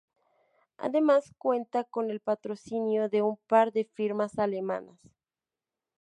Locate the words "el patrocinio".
2.09-3.07